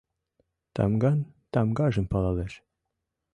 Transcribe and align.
Тамган 0.75 1.19
тамгажым 1.53 2.05
палалеш 2.11 2.53